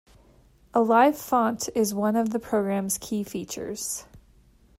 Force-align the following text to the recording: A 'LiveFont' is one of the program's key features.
A 0.73 0.79
'LiveFont' 0.81 1.69
is 1.75 1.93
one 1.93 2.15
of 2.15 2.31
the 2.31 2.39
program's 2.39 2.97
key 2.97 3.23
features. 3.23 4.05